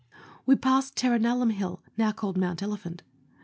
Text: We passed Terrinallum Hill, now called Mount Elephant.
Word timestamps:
We 0.47 0.55
passed 0.55 0.95
Terrinallum 0.95 1.51
Hill, 1.51 1.83
now 1.95 2.11
called 2.11 2.35
Mount 2.35 2.63
Elephant. 2.63 3.03